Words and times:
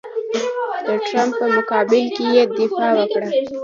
د 0.87 0.89
ټرمپ 1.05 1.31
په 1.39 1.45
مقابل 1.57 2.03
کې 2.15 2.25
یې 2.35 2.43
دفاع 2.57 2.89
وکړه. 2.99 3.29